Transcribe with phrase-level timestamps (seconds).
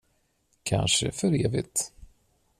[0.63, 1.93] Kanske för evigt.